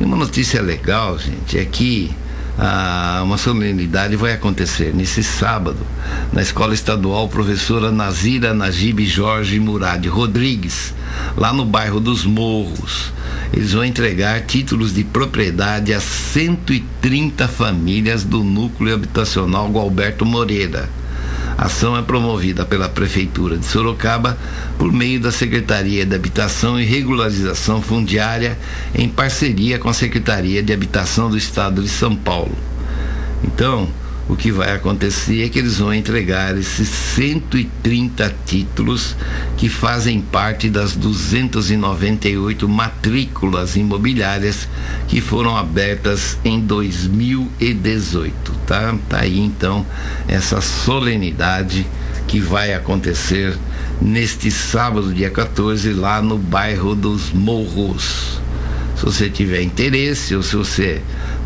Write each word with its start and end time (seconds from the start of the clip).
E 0.00 0.04
uma 0.04 0.16
notícia 0.16 0.62
legal, 0.62 1.18
gente, 1.18 1.58
é 1.58 1.64
que 1.64 2.14
ah, 2.56 3.20
uma 3.24 3.38
solenidade 3.38 4.16
vai 4.16 4.32
acontecer 4.32 4.92
nesse 4.92 5.22
sábado 5.22 5.78
na 6.32 6.42
Escola 6.42 6.74
Estadual 6.74 7.28
Professora 7.28 7.92
Nazira 7.92 8.52
Najib 8.52 9.06
Jorge 9.06 9.60
Murad 9.60 10.04
Rodrigues, 10.06 10.92
lá 11.36 11.52
no 11.52 11.64
bairro 11.64 12.00
dos 12.00 12.24
Morros. 12.24 13.12
Eles 13.52 13.72
vão 13.72 13.84
entregar 13.84 14.40
títulos 14.42 14.92
de 14.92 15.04
propriedade 15.04 15.94
a 15.94 16.00
130 16.00 17.46
famílias 17.48 18.24
do 18.24 18.42
núcleo 18.42 18.94
habitacional 18.94 19.68
Gualberto 19.68 20.26
Moreira. 20.26 20.88
A 21.58 21.66
ação 21.66 21.98
é 21.98 22.02
promovida 22.02 22.64
pela 22.64 22.88
Prefeitura 22.88 23.58
de 23.58 23.66
Sorocaba 23.66 24.38
por 24.78 24.92
meio 24.92 25.18
da 25.18 25.32
Secretaria 25.32 26.06
de 26.06 26.14
Habitação 26.14 26.80
e 26.80 26.84
Regularização 26.84 27.82
Fundiária, 27.82 28.56
em 28.94 29.08
parceria 29.08 29.76
com 29.76 29.88
a 29.88 29.92
Secretaria 29.92 30.62
de 30.62 30.72
Habitação 30.72 31.28
do 31.28 31.36
Estado 31.36 31.82
de 31.82 31.88
São 31.88 32.14
Paulo. 32.14 32.56
Então, 33.42 33.88
o 34.28 34.36
que 34.36 34.52
vai 34.52 34.72
acontecer 34.72 35.42
é 35.42 35.48
que 35.48 35.58
eles 35.58 35.78
vão 35.78 35.92
entregar 35.92 36.56
esses 36.56 36.88
130 36.88 38.34
títulos 38.44 39.16
que 39.56 39.70
fazem 39.70 40.20
parte 40.20 40.68
das 40.68 40.94
298 40.94 42.68
matrículas 42.68 43.74
imobiliárias 43.74 44.68
que 45.08 45.22
foram 45.22 45.56
abertas 45.56 46.36
em 46.44 46.60
2018, 46.60 48.52
tá? 48.66 48.94
Tá 49.08 49.20
aí 49.20 49.38
então 49.40 49.86
essa 50.28 50.60
solenidade 50.60 51.86
que 52.26 52.38
vai 52.38 52.74
acontecer 52.74 53.56
neste 54.00 54.50
sábado, 54.50 55.14
dia 55.14 55.30
14, 55.30 55.94
lá 55.94 56.20
no 56.20 56.36
bairro 56.36 56.94
dos 56.94 57.32
Morros. 57.32 58.40
Se 58.94 59.04
você 59.04 59.30
tiver 59.30 59.62
interesse 59.62 60.34
ou 60.34 60.42
se 60.42 60.54
você 60.54 61.00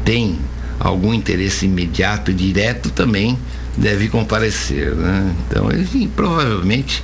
tem 0.05 0.39
algum 0.83 1.15
interesse 1.15 1.67
imediato 1.67 2.33
e 2.33 2.35
direto 2.35 2.91
também 2.91 3.39
deve 3.77 4.09
comparecer. 4.09 4.95
Né? 4.95 5.35
Então, 5.47 5.71
enfim, 5.71 6.09
provavelmente 6.09 7.03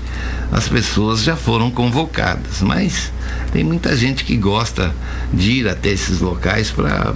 as 0.50 0.68
pessoas 0.68 1.22
já 1.22 1.36
foram 1.36 1.70
convocadas, 1.70 2.60
mas 2.60 3.12
tem 3.52 3.62
muita 3.62 3.96
gente 3.96 4.24
que 4.24 4.36
gosta 4.36 4.94
de 5.32 5.52
ir 5.52 5.68
até 5.68 5.90
esses 5.90 6.20
locais 6.20 6.70
para 6.70 7.14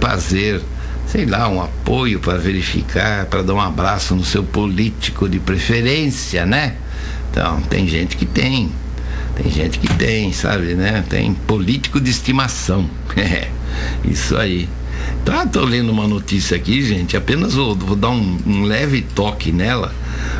fazer, 0.00 0.62
sei 1.06 1.26
lá, 1.26 1.48
um 1.48 1.60
apoio 1.60 2.20
para 2.20 2.38
verificar, 2.38 3.26
para 3.26 3.42
dar 3.42 3.54
um 3.54 3.60
abraço 3.60 4.14
no 4.14 4.24
seu 4.24 4.44
político 4.44 5.28
de 5.28 5.40
preferência, 5.40 6.46
né? 6.46 6.76
Então, 7.30 7.60
tem 7.62 7.88
gente 7.88 8.16
que 8.16 8.24
tem. 8.24 8.70
Tem 9.34 9.50
gente 9.50 9.78
que 9.78 9.88
tem, 9.94 10.32
sabe, 10.32 10.74
né? 10.74 11.04
Tem 11.08 11.34
político 11.34 12.00
de 12.00 12.10
estimação. 12.10 12.88
É, 13.18 13.48
isso 14.04 14.36
aí. 14.36 14.68
Tá, 15.24 15.44
tô 15.46 15.62
lendo 15.64 15.90
uma 15.90 16.08
notícia 16.08 16.56
aqui, 16.56 16.82
gente. 16.82 17.16
Apenas 17.16 17.54
vou, 17.54 17.74
vou 17.74 17.96
dar 17.96 18.10
um, 18.10 18.38
um 18.46 18.62
leve 18.62 19.02
toque 19.02 19.52
nela, 19.52 19.94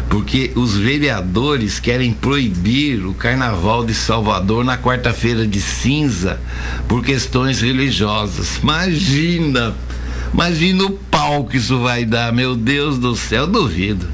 porque 0.09 0.51
os 0.55 0.77
vereadores 0.77 1.79
querem 1.79 2.13
proibir 2.13 3.05
o 3.05 3.13
Carnaval 3.13 3.85
de 3.85 3.95
Salvador 3.95 4.65
na 4.65 4.79
quarta-feira 4.79 5.47
de 5.47 5.61
cinza 5.61 6.41
por 6.89 7.05
questões 7.05 7.61
religiosas. 7.61 8.57
Imagina, 8.63 9.75
imagina 10.33 10.85
o 10.85 10.91
pau 10.91 11.45
que 11.45 11.59
isso 11.59 11.79
vai 11.81 12.05
dar, 12.05 12.33
meu 12.33 12.57
Deus 12.57 12.99
do 12.99 13.15
céu, 13.15 13.47
duvido, 13.47 14.07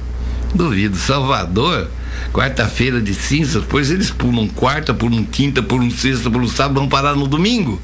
duvido. 0.55 0.97
Salvador 0.97 1.89
quarta-feira 2.33 3.01
de 3.01 3.15
cinzas, 3.15 3.65
pois 3.69 3.91
eles 3.93 4.11
pulam 4.11 4.49
quarta, 4.49 4.93
pulam 4.93 5.25
quinta, 5.25 5.63
pulam 5.63 5.91
sexta, 5.91 6.29
pulam 6.29 6.49
sábado, 6.49 6.81
vão 6.81 6.89
parar 6.89 7.15
no 7.15 7.29
domingo. 7.29 7.81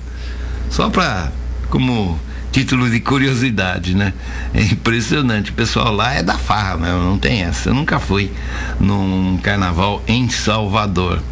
Só 0.70 0.90
pra, 0.90 1.30
como 1.68 2.18
título 2.50 2.90
de 2.90 3.00
curiosidade, 3.00 3.94
né? 3.94 4.12
É 4.52 4.62
impressionante. 4.62 5.50
O 5.50 5.54
pessoal 5.54 5.92
lá 5.92 6.14
é 6.14 6.22
da 6.22 6.36
farra, 6.36 6.76
né? 6.76 6.92
Não 6.92 7.18
tem 7.18 7.42
essa. 7.42 7.70
Eu 7.70 7.74
nunca 7.74 7.98
fui 7.98 8.30
num 8.78 9.38
carnaval 9.42 10.02
em 10.06 10.28
Salvador. 10.28 11.22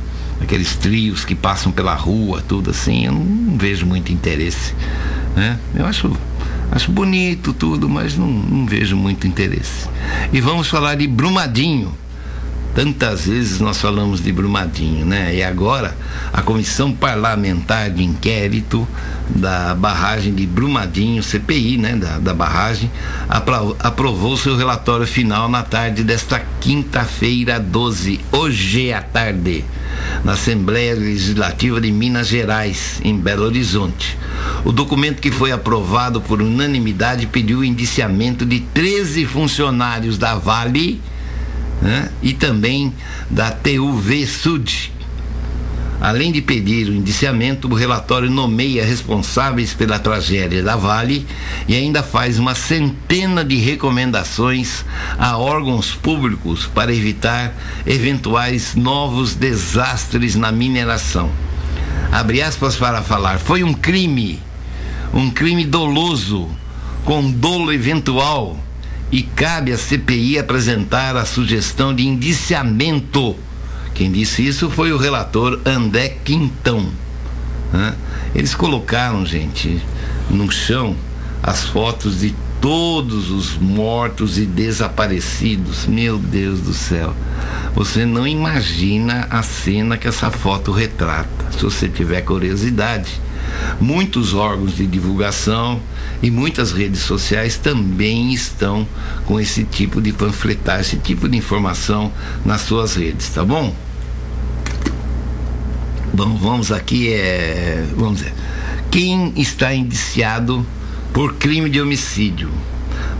Aqueles 0.40 0.76
trios 0.76 1.24
que 1.24 1.34
passam 1.34 1.72
pela 1.72 1.94
rua, 1.94 2.42
tudo 2.46 2.70
assim, 2.70 3.06
eu 3.06 3.12
não 3.12 3.58
vejo 3.58 3.84
muito 3.84 4.12
interesse. 4.12 4.72
Né? 5.34 5.58
Eu 5.74 5.84
acho, 5.84 6.16
acho 6.70 6.92
bonito 6.92 7.52
tudo, 7.52 7.88
mas 7.88 8.16
não, 8.16 8.28
não 8.28 8.64
vejo 8.64 8.96
muito 8.96 9.26
interesse. 9.26 9.88
E 10.32 10.40
vamos 10.40 10.68
falar 10.68 10.94
de 10.94 11.08
Brumadinho. 11.08 11.92
Tantas 12.78 13.26
vezes 13.26 13.58
nós 13.58 13.80
falamos 13.80 14.22
de 14.22 14.30
Brumadinho, 14.30 15.04
né? 15.04 15.34
E 15.34 15.42
agora 15.42 15.96
a 16.32 16.42
Comissão 16.42 16.92
Parlamentar 16.92 17.90
de 17.90 18.04
Inquérito 18.04 18.86
da 19.30 19.74
barragem 19.74 20.32
de 20.32 20.46
Brumadinho, 20.46 21.20
CPI, 21.20 21.76
né? 21.76 21.96
Da, 21.96 22.20
da 22.20 22.32
barragem, 22.32 22.88
aprovou 23.80 24.36
seu 24.36 24.56
relatório 24.56 25.08
final 25.08 25.48
na 25.48 25.64
tarde 25.64 26.04
desta 26.04 26.40
quinta-feira, 26.60 27.58
12, 27.58 28.20
hoje 28.30 28.92
à 28.92 29.02
tarde, 29.02 29.64
na 30.22 30.34
Assembleia 30.34 30.94
Legislativa 30.94 31.80
de 31.80 31.90
Minas 31.90 32.28
Gerais, 32.28 33.00
em 33.02 33.18
Belo 33.18 33.44
Horizonte. 33.44 34.16
O 34.64 34.70
documento 34.70 35.20
que 35.20 35.32
foi 35.32 35.50
aprovado 35.50 36.20
por 36.20 36.40
unanimidade 36.40 37.26
pediu 37.26 37.58
o 37.58 37.64
indiciamento 37.64 38.46
de 38.46 38.60
13 38.60 39.26
funcionários 39.26 40.16
da 40.16 40.36
Vale 40.36 41.02
né? 41.80 42.10
e 42.22 42.32
também 42.32 42.92
da 43.30 43.50
TUV 43.50 44.26
Sud. 44.26 44.92
Além 46.00 46.30
de 46.30 46.40
pedir 46.40 46.88
o 46.88 46.94
indiciamento, 46.94 47.66
o 47.66 47.74
relatório 47.74 48.30
nomeia 48.30 48.84
responsáveis 48.84 49.74
pela 49.74 49.98
tragédia 49.98 50.62
da 50.62 50.76
Vale 50.76 51.26
e 51.66 51.74
ainda 51.74 52.04
faz 52.04 52.38
uma 52.38 52.54
centena 52.54 53.44
de 53.44 53.56
recomendações 53.56 54.84
a 55.18 55.36
órgãos 55.36 55.96
públicos 55.96 56.70
para 56.72 56.94
evitar 56.94 57.52
eventuais 57.84 58.76
novos 58.76 59.34
desastres 59.34 60.36
na 60.36 60.52
mineração. 60.52 61.32
Abre 62.12 62.42
aspas 62.42 62.76
para 62.76 63.02
falar: 63.02 63.40
foi 63.40 63.64
um 63.64 63.74
crime, 63.74 64.40
um 65.12 65.28
crime 65.28 65.64
doloso, 65.64 66.48
com 67.04 67.28
dolo 67.28 67.72
eventual 67.72 68.56
e 69.10 69.22
cabe 69.22 69.72
à 69.72 69.78
CPI 69.78 70.38
apresentar 70.38 71.16
a 71.16 71.24
sugestão 71.24 71.94
de 71.94 72.06
indiciamento. 72.06 73.36
Quem 73.94 74.12
disse 74.12 74.46
isso 74.46 74.70
foi 74.70 74.92
o 74.92 74.98
relator 74.98 75.60
André 75.64 76.16
Quintão. 76.24 76.88
Né? 77.72 77.94
Eles 78.34 78.54
colocaram, 78.54 79.24
gente, 79.24 79.82
no 80.30 80.50
chão 80.50 80.96
as 81.42 81.64
fotos 81.64 82.20
de 82.20 82.34
todos 82.60 83.30
os 83.30 83.56
mortos 83.56 84.38
e 84.38 84.44
desaparecidos. 84.44 85.86
Meu 85.86 86.18
Deus 86.18 86.60
do 86.60 86.74
céu. 86.74 87.14
Você 87.74 88.04
não 88.04 88.26
imagina 88.26 89.26
a 89.30 89.42
cena 89.42 89.96
que 89.96 90.08
essa 90.08 90.30
foto 90.30 90.72
retrata. 90.72 91.52
Se 91.52 91.62
você 91.62 91.88
tiver 91.88 92.22
curiosidade, 92.22 93.20
muitos 93.80 94.34
órgãos 94.34 94.76
de 94.76 94.86
divulgação 94.86 95.80
e 96.22 96.30
muitas 96.30 96.72
redes 96.72 97.00
sociais 97.00 97.56
também 97.56 98.32
estão 98.32 98.86
com 99.24 99.38
esse 99.38 99.64
tipo 99.64 100.00
de 100.00 100.12
panfletar, 100.12 100.80
esse 100.80 100.96
tipo 100.96 101.28
de 101.28 101.36
informação 101.36 102.12
nas 102.44 102.62
suas 102.62 102.96
redes, 102.96 103.28
tá 103.28 103.44
bom? 103.44 103.74
Bom, 106.12 106.36
vamos 106.36 106.72
aqui 106.72 107.12
é, 107.12 107.86
vamos 107.96 108.18
dizer, 108.18 108.34
quem 108.90 109.32
está 109.36 109.72
indiciado 109.72 110.66
por 111.12 111.34
crime 111.34 111.68
de 111.68 111.80
homicídio? 111.80 112.50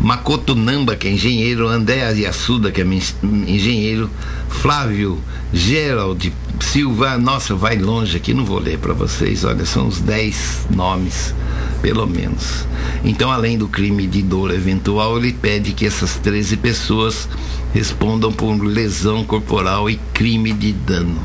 Makoto 0.01 0.55
Namba, 0.55 0.97
que 0.97 1.09
é 1.09 1.13
engenheiro, 1.13 1.69
André 1.69 2.05
Ariassuda, 2.05 2.71
que 2.71 2.81
é 2.81 2.85
engenheiro, 2.85 4.11
Flávio 4.49 5.19
Gerald 5.53 6.33
Silva, 6.61 7.17
nossa, 7.17 7.55
vai 7.55 7.79
longe 7.79 8.17
aqui, 8.17 8.35
não 8.35 8.45
vou 8.45 8.59
ler 8.59 8.79
para 8.79 8.93
vocês, 8.93 9.45
olha, 9.45 9.65
são 9.65 9.87
os 9.87 10.01
10 10.01 10.69
nomes 10.71 11.35
pelo 11.81 12.07
menos. 12.07 12.67
Então, 13.05 13.31
além 13.31 13.57
do 13.57 13.69
crime 13.69 14.07
de 14.07 14.23
dor 14.23 14.53
eventual, 14.53 15.17
ele 15.17 15.33
pede 15.33 15.73
que 15.73 15.87
essas 15.87 16.17
13 16.17 16.57
pessoas 16.57 17.29
respondam 17.73 18.33
por 18.33 18.53
lesão 18.63 19.25
corporal 19.25 19.89
e 19.89 19.97
crime 20.13 20.53
de 20.53 20.73
dano. 20.73 21.21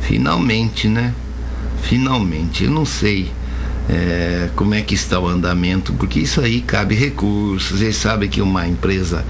Finalmente, 0.00 0.88
né? 0.88 1.14
Finalmente, 1.82 2.64
eu 2.64 2.70
não 2.70 2.84
sei 2.84 3.30
é, 3.88 4.48
como 4.54 4.74
é 4.74 4.82
que 4.82 4.94
está 4.94 5.18
o 5.18 5.28
andamento, 5.28 5.92
porque 5.94 6.20
isso 6.20 6.40
aí 6.40 6.60
cabe 6.60 6.94
recursos. 6.94 7.78
Vocês 7.78 7.96
sabem 7.96 8.28
que 8.28 8.40
uma 8.40 8.66
empresa 8.66 9.24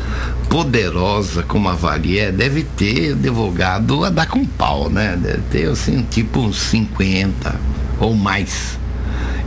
poderosa 0.48 1.42
como 1.42 1.68
a 1.68 1.74
Valier 1.74 2.32
deve 2.32 2.62
ter 2.62 3.12
advogado 3.12 4.04
a 4.04 4.10
dar 4.10 4.26
com 4.26 4.44
pau, 4.44 4.90
né? 4.90 5.16
Deve 5.20 5.42
ter 5.50 5.68
assim, 5.68 6.06
tipo 6.10 6.40
uns 6.40 6.60
50 6.60 7.58
ou 7.98 8.14
mais. 8.14 8.78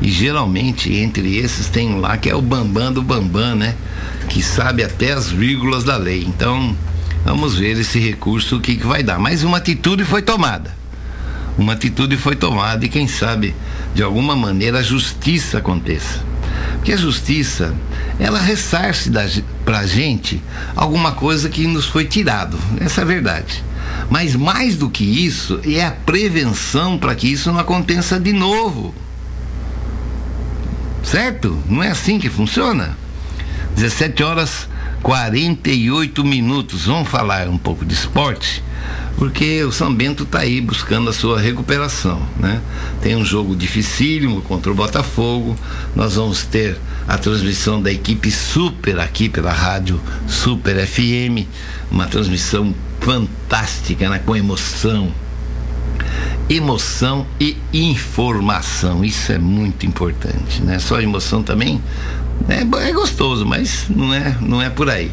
E 0.02 0.12
geralmente 0.12 0.94
entre 0.94 1.38
esses 1.38 1.70
tem 1.70 1.90
um 1.90 2.00
lá 2.00 2.18
que 2.18 2.30
é 2.30 2.36
o 2.36 2.42
Bambam 2.42 2.92
do 2.92 3.02
Bambam, 3.02 3.56
né? 3.56 3.76
Que 4.30 4.42
sabe 4.42 4.84
até 4.84 5.14
as 5.14 5.30
vírgulas 5.30 5.84
da 5.84 5.98
lei. 5.98 6.24
Então, 6.28 6.76
vamos 7.24 7.56
ver 7.56 7.78
esse 7.80 8.00
recurso 8.00 8.58
o 8.58 8.60
que, 8.60 8.76
que 8.76 8.86
vai 8.86 9.04
dar. 9.04 9.20
Mas 9.20 9.44
uma 9.44 9.58
atitude 9.58 10.04
foi 10.04 10.22
tomada. 10.22 10.76
Uma 11.58 11.74
atitude 11.74 12.18
foi 12.18 12.36
tomada 12.36 12.86
e 12.86 12.90
quem 12.90 13.08
sabe, 13.08 13.56
de 13.94 14.04
alguma 14.04 14.36
maneira, 14.36 14.80
a 14.80 14.84
justiça 14.84 15.58
aconteça. 15.58 16.20
Porque 16.76 16.94
a 16.94 16.98
justiça, 16.98 17.74
ela 18.20 18.40
ressarce 18.40 19.12
para 19.64 19.80
a 19.80 19.88
gente 19.88 20.42
alguma 20.76 21.14
coisa 21.14 21.50
que 21.50 21.66
nos 21.68 21.86
foi 21.86 22.06
tirado. 22.06 22.58
Essa 22.80 23.02
é 23.02 23.04
a 23.04 23.08
verdade. 23.08 23.64
Mas 24.10 24.36
mais 24.36 24.76
do 24.78 24.90
que 24.90 25.04
isso, 25.04 25.60
é 25.66 25.84
a 25.84 25.92
prevenção 25.92 26.98
para 26.98 27.16
que 27.16 27.28
isso 27.28 27.52
não 27.52 27.60
aconteça 27.60 28.20
de 28.20 28.34
novo. 28.34 28.94
Certo? 31.04 31.62
Não 31.70 31.84
é 31.84 31.90
assim 31.90 32.20
que 32.20 32.30
funciona? 32.30 32.98
17 33.76 34.24
horas 34.24 34.68
48 35.06 36.26
minutos. 36.26 36.88
Vamos 36.88 37.08
falar 37.08 37.48
um 37.48 37.60
pouco 37.60 37.86
de 37.86 37.94
esporte? 37.94 38.64
porque 39.18 39.64
o 39.64 39.72
São 39.72 39.94
Bento 39.94 40.24
está 40.24 40.40
aí 40.40 40.60
buscando 40.60 41.10
a 41.10 41.14
sua 41.14 41.40
recuperação, 41.40 42.22
né? 42.38 42.60
Tem 43.02 43.16
um 43.16 43.24
jogo 43.24 43.56
dificílimo 43.56 44.42
contra 44.42 44.70
o 44.70 44.76
Botafogo. 44.76 45.56
Nós 45.96 46.16
vamos 46.16 46.44
ter 46.44 46.78
a 47.08 47.18
transmissão 47.18 47.82
da 47.82 47.92
equipe 47.92 48.30
Super 48.30 49.00
aqui 49.00 49.30
pela 49.30 49.54
rádio 49.54 50.02
Super 50.28 50.86
FM, 50.86 51.48
uma 51.90 52.08
transmissão 52.08 52.76
fantástica, 53.00 54.10
né? 54.10 54.20
com 54.20 54.36
emoção. 54.36 55.14
Emoção 56.50 57.26
e 57.40 57.56
informação, 57.74 59.04
isso 59.04 59.32
é 59.32 59.38
muito 59.38 59.86
importante, 59.86 60.62
né? 60.62 60.78
Só 60.78 61.00
emoção 61.00 61.42
também 61.42 61.82
é, 62.48 62.88
é 62.88 62.94
gostoso, 62.94 63.46
mas 63.46 63.86
não 63.90 64.14
é, 64.14 64.38
não 64.42 64.62
é 64.62 64.70
por 64.70 64.90
aí. 64.90 65.12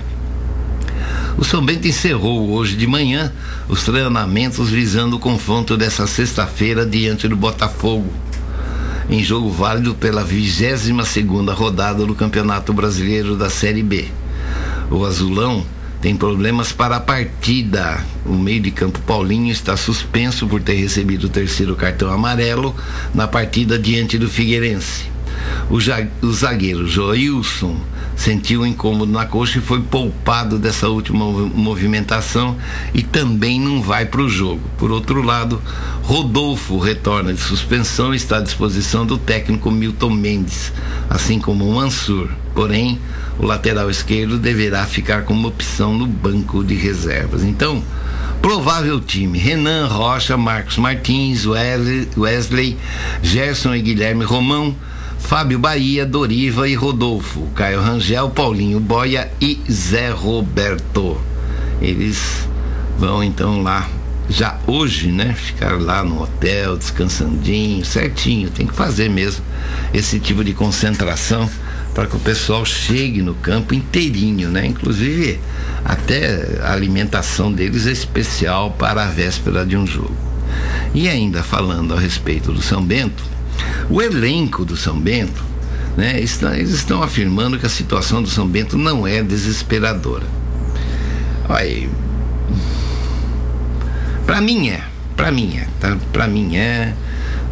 O 1.39 1.45
São 1.45 1.65
Bento 1.65 1.89
encerrou 1.89 2.51
hoje 2.51 2.77
de 2.77 2.87
manhã 2.87 3.33
os 3.69 3.83
treinamentos 3.85 4.69
visando 4.69 5.17
o 5.17 5.19
confronto 5.19 5.77
dessa 5.77 6.07
sexta-feira 6.07 6.85
diante 6.85 7.27
do 7.27 7.37
Botafogo, 7.37 8.13
em 9.09 9.25
jogo 9.25 9.51
válido 9.51 9.95
pela 9.95 10.23
22 10.23 11.09
segunda 11.09 11.55
rodada 11.55 12.05
do 12.05 12.15
Campeonato 12.15 12.73
Brasileiro 12.73 13.35
da 13.35 13.49
Série 13.49 13.83
B. 13.83 14.09
O 14.91 15.05
Azulão 15.05 15.65
tem 16.03 16.17
problemas 16.17 16.73
para 16.73 16.97
a 16.97 17.01
partida. 17.01 18.05
O 18.27 18.35
meio 18.35 18.61
de 18.61 18.71
campo 18.71 19.01
Paulinho 19.01 19.51
está 19.51 19.77
suspenso 19.77 20.47
por 20.47 20.61
ter 20.61 20.75
recebido 20.75 21.25
o 21.25 21.31
terceiro 21.31 21.77
cartão 21.77 22.13
amarelo 22.13 22.75
na 23.15 23.27
partida 23.27 23.79
diante 23.79 24.19
do 24.19 24.29
Figueirense. 24.29 25.12
O, 25.71 25.77
o 26.27 26.33
zagueiro 26.33 26.87
Joilson 26.87 27.81
sentiu 28.17 28.63
um 28.63 28.67
incômodo 28.67 29.11
na 29.11 29.27
coxa 29.27 29.59
e 29.59 29.63
foi 29.63 29.81
poupado 29.81 30.59
dessa 30.59 30.89
última 30.89 31.25
movimentação 31.25 32.57
e 32.95 33.03
também 33.03 33.61
não 33.61 33.83
vai 33.83 34.07
para 34.07 34.23
o 34.23 34.29
jogo. 34.29 34.61
Por 34.79 34.91
outro 34.91 35.23
lado, 35.23 35.61
Rodolfo 36.03 36.79
retorna 36.79 37.33
de 37.33 37.41
suspensão 37.41 38.13
e 38.13 38.17
está 38.17 38.39
à 38.39 38.41
disposição 38.41 39.07
do 39.07 39.19
técnico 39.19 39.71
Milton 39.71 40.11
Mendes, 40.11 40.73
assim 41.09 41.39
como 41.39 41.73
Mansur. 41.73 42.29
Porém, 42.55 43.01
o 43.39 43.47
lateral 43.47 43.91
esquerdo 43.91 44.39
deverá 44.39 44.85
ficar 44.85 45.23
como 45.23 45.49
opção 45.49 45.97
no 45.97 46.07
banco 46.07 46.63
de 46.63 46.75
reservas. 46.75 47.43
Então, 47.43 47.83
provável 48.43 49.01
time: 49.01 49.39
Renan 49.39 49.87
Rocha, 49.87 50.37
Marcos 50.37 50.77
Martins, 50.77 51.47
Wesley 51.47 52.77
Gerson 53.23 53.75
e 53.75 53.83
Guilherme 53.83 54.25
Romão. 54.25 54.77
Fábio 55.23 55.59
Bahia, 55.59 56.05
Doriva 56.05 56.69
e 56.69 56.75
Rodolfo, 56.75 57.47
Caio 57.55 57.81
Rangel, 57.81 58.29
Paulinho 58.31 58.79
Boia 58.79 59.31
e 59.41 59.59
Zé 59.71 60.11
Roberto. 60.11 61.19
Eles 61.81 62.47
vão 62.99 63.25
então 63.25 63.63
lá 63.63 63.89
já 64.29 64.59
hoje, 64.67 65.11
né? 65.11 65.33
Ficar 65.33 65.81
lá 65.81 66.05
no 66.05 66.23
hotel, 66.23 66.77
descansandinho, 66.77 67.85
certinho. 67.85 68.51
Tem 68.51 68.67
que 68.67 68.75
fazer 68.75 69.09
mesmo 69.09 69.43
esse 69.95 70.21
tipo 70.21 70.45
de 70.45 70.53
concentração 70.53 71.49
para 71.95 72.07
que 72.07 72.17
o 72.17 72.21
pessoal 72.21 72.65
chegue 72.65 73.23
no 73.23 73.35
campo 73.35 73.75
inteirinho, 73.75 74.51
né? 74.51 74.67
Inclusive 74.67 75.41
até 75.85 76.61
a 76.63 76.73
alimentação 76.73 77.51
deles 77.51 77.87
é 77.87 77.93
especial 77.93 78.73
para 78.73 79.05
a 79.05 79.09
véspera 79.09 79.65
de 79.65 79.77
um 79.77 79.87
jogo. 79.87 80.17
E 80.95 81.09
ainda 81.09 81.43
falando 81.43 81.95
a 81.95 81.99
respeito 81.99 82.53
do 82.53 82.61
São 82.61 82.85
Bento, 82.85 83.25
o 83.91 84.01
elenco 84.01 84.65
do 84.65 84.77
São 84.77 84.99
Bento, 84.99 85.43
né, 85.97 86.21
está, 86.21 86.57
eles 86.57 86.71
estão 86.71 87.03
afirmando 87.03 87.59
que 87.59 87.67
a 87.67 87.69
situação 87.69 88.23
do 88.23 88.29
São 88.29 88.47
Bento 88.47 88.79
não 88.79 89.07
é 89.07 89.23
desesperadora. 89.23 90.25
Olha, 91.49 91.89
para 94.25 94.41
mim 94.41 94.69
é, 94.69 94.83
para 95.17 95.31
mim 95.31 95.57
é, 95.57 95.67
tá? 95.79 95.97
Para 96.13 96.27
mim 96.27 96.57
é. 96.57 96.95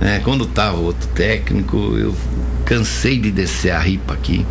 Né, 0.00 0.20
quando 0.24 0.46
tava 0.46 0.78
outro 0.78 1.06
técnico, 1.08 1.76
eu 1.98 2.16
cansei 2.64 3.18
de 3.18 3.30
descer 3.30 3.72
a 3.72 3.78
ripa 3.78 4.14
aqui, 4.14 4.46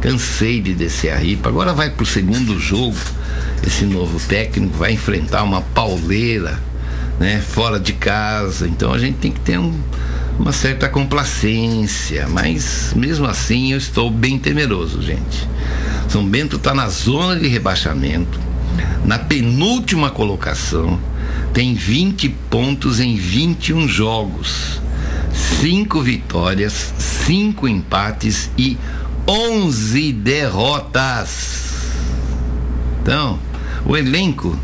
cansei 0.00 0.60
de 0.60 0.74
descer 0.74 1.10
a 1.12 1.16
ripa. 1.16 1.50
Agora 1.50 1.74
vai 1.74 1.90
pro 1.90 2.06
segundo 2.06 2.58
jogo, 2.58 2.96
esse 3.66 3.84
novo 3.84 4.18
técnico 4.26 4.76
vai 4.78 4.92
enfrentar 4.92 5.42
uma 5.42 5.60
pauleira, 5.60 6.58
né, 7.20 7.42
fora 7.46 7.78
de 7.78 7.92
casa. 7.92 8.66
Então 8.66 8.92
a 8.94 8.98
gente 8.98 9.18
tem 9.18 9.30
que 9.30 9.40
ter 9.40 9.58
um 9.58 9.78
uma 10.38 10.52
certa 10.52 10.88
complacência, 10.88 12.28
mas 12.28 12.92
mesmo 12.94 13.26
assim 13.26 13.72
eu 13.72 13.78
estou 13.78 14.10
bem 14.10 14.38
temeroso, 14.38 15.00
gente. 15.02 15.48
São 16.08 16.24
Bento 16.26 16.56
está 16.56 16.74
na 16.74 16.88
zona 16.88 17.38
de 17.38 17.48
rebaixamento, 17.48 18.38
na 19.04 19.18
penúltima 19.18 20.10
colocação, 20.10 20.98
tem 21.52 21.74
20 21.74 22.28
pontos 22.50 23.00
em 23.00 23.16
21 23.16 23.86
jogos, 23.88 24.80
5 25.60 26.00
vitórias, 26.02 26.92
5 27.26 27.68
empates 27.68 28.50
e 28.58 28.76
11 29.26 30.12
derrotas. 30.12 31.64
Então, 33.02 33.38
o 33.84 33.96
elenco 33.96 34.58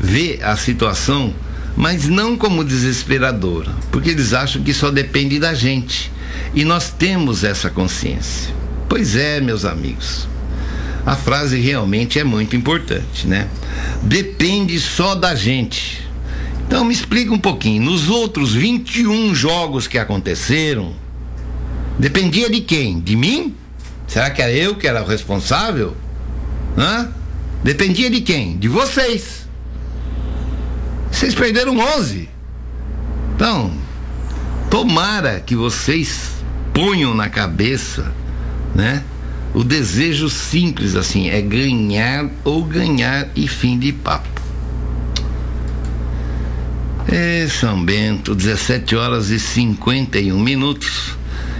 vê 0.00 0.38
a 0.42 0.56
situação 0.56 1.34
mas 1.76 2.08
não 2.08 2.36
como 2.36 2.64
desesperadora, 2.64 3.70
porque 3.92 4.10
eles 4.10 4.32
acham 4.32 4.62
que 4.62 4.72
só 4.72 4.90
depende 4.90 5.38
da 5.38 5.52
gente. 5.52 6.10
E 6.54 6.64
nós 6.64 6.90
temos 6.90 7.44
essa 7.44 7.68
consciência. 7.68 8.54
Pois 8.88 9.14
é, 9.14 9.40
meus 9.40 9.64
amigos. 9.64 10.26
A 11.04 11.14
frase 11.14 11.60
realmente 11.60 12.18
é 12.18 12.24
muito 12.24 12.56
importante, 12.56 13.26
né? 13.26 13.48
Depende 14.02 14.80
só 14.80 15.14
da 15.14 15.34
gente. 15.34 16.02
Então 16.66 16.84
me 16.84 16.92
explica 16.92 17.32
um 17.32 17.38
pouquinho. 17.38 17.82
Nos 17.82 18.08
outros 18.08 18.54
21 18.54 19.34
jogos 19.34 19.86
que 19.86 19.98
aconteceram, 19.98 20.94
dependia 21.98 22.50
de 22.50 22.60
quem? 22.60 22.98
De 22.98 23.14
mim? 23.14 23.54
Será 24.08 24.30
que 24.30 24.42
era 24.42 24.52
eu 24.52 24.74
que 24.74 24.86
era 24.86 25.02
o 25.02 25.06
responsável? 25.06 25.96
Hã? 26.76 27.08
Dependia 27.62 28.10
de 28.10 28.20
quem? 28.20 28.56
De 28.56 28.68
vocês. 28.68 29.45
Vocês 31.10 31.34
perderam 31.34 31.78
11. 31.78 32.28
Então, 33.34 33.72
tomara 34.70 35.40
que 35.40 35.54
vocês 35.54 36.30
ponham 36.72 37.14
na 37.14 37.28
cabeça, 37.28 38.12
né? 38.74 39.02
O 39.54 39.64
desejo 39.64 40.28
simples 40.28 40.94
assim 40.94 41.30
é 41.30 41.40
ganhar 41.40 42.28
ou 42.44 42.62
ganhar 42.62 43.28
e 43.34 43.48
fim 43.48 43.78
de 43.78 43.92
papo. 43.92 44.28
É 47.08 47.46
São 47.48 47.82
Bento, 47.82 48.34
17 48.34 48.96
horas 48.96 49.30
e 49.30 49.38
51 49.38 50.38
minutos. 50.38 51.16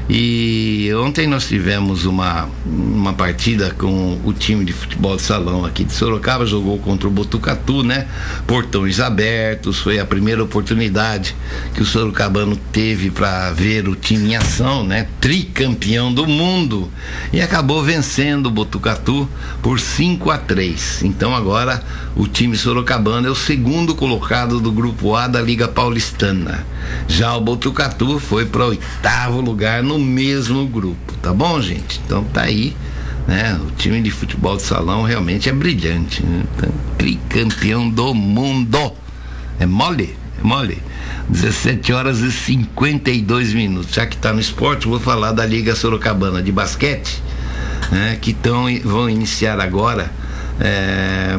E 0.08 0.88
ontem 0.94 1.26
nós 1.26 1.48
tivemos 1.48 2.04
uma, 2.04 2.48
uma 2.64 3.12
partida 3.12 3.74
com 3.76 4.20
o 4.24 4.32
time 4.32 4.64
de 4.64 4.72
futebol 4.72 5.16
de 5.16 5.22
salão 5.22 5.64
aqui 5.64 5.82
de 5.82 5.92
Sorocaba, 5.92 6.46
jogou 6.46 6.78
contra 6.78 7.08
o 7.08 7.10
Botucatu, 7.10 7.82
né? 7.82 8.06
Portões 8.46 9.00
abertos, 9.00 9.80
foi 9.80 9.98
a 9.98 10.06
primeira 10.06 10.44
oportunidade 10.44 11.34
que 11.74 11.82
o 11.82 11.84
Sorocabano 11.84 12.56
teve 12.70 13.10
para 13.10 13.50
ver 13.52 13.88
o 13.88 13.96
time 13.96 14.30
em 14.30 14.36
ação, 14.36 14.84
né? 14.84 15.08
Tricampeão 15.20 16.12
do 16.12 16.24
mundo. 16.24 16.88
E 17.32 17.40
acabou 17.40 17.82
vencendo 17.82 18.46
o 18.46 18.50
Botucatu 18.50 19.28
por 19.60 19.80
5 19.80 20.30
a 20.30 20.38
3. 20.38 21.02
Então 21.02 21.34
agora 21.34 21.82
o 22.14 22.28
time 22.28 22.56
sorocabano 22.56 23.26
é 23.26 23.30
o 23.30 23.34
segundo 23.34 23.94
colocado 23.94 24.60
do 24.60 24.70
grupo 24.70 25.16
A 25.16 25.26
da 25.26 25.40
Liga 25.40 25.66
Paulistana. 25.66 26.64
Já 27.08 27.34
o 27.36 27.40
Botucatu 27.40 28.20
foi 28.20 28.46
para 28.46 28.66
oitavo 28.66 29.40
lugar 29.40 29.82
no 29.82 29.95
mesmo 29.98 30.66
grupo, 30.66 31.14
tá 31.22 31.32
bom, 31.32 31.60
gente? 31.60 32.00
Então 32.04 32.24
tá 32.24 32.42
aí, 32.42 32.76
né? 33.26 33.58
O 33.66 33.70
time 33.72 34.00
de 34.00 34.10
futebol 34.10 34.56
de 34.56 34.62
salão 34.62 35.02
realmente 35.02 35.48
é 35.48 35.52
brilhante, 35.52 36.24
né? 36.24 36.44
Então, 36.56 36.70
tricampeão 36.96 37.88
do 37.88 38.14
mundo. 38.14 38.92
É 39.58 39.66
mole? 39.66 40.16
É 40.38 40.42
mole. 40.42 40.82
17 41.28 41.92
horas 41.92 42.20
e 42.20 42.30
52 42.30 43.52
minutos. 43.52 43.94
Já 43.94 44.06
que 44.06 44.16
tá 44.16 44.32
no 44.32 44.40
esporte, 44.40 44.86
vou 44.86 45.00
falar 45.00 45.32
da 45.32 45.44
Liga 45.44 45.74
Sorocabana 45.74 46.42
de 46.42 46.52
basquete, 46.52 47.22
né? 47.90 48.18
Que 48.20 48.32
tão, 48.32 48.66
vão 48.84 49.10
iniciar 49.10 49.60
agora. 49.60 50.10
É, 50.60 51.38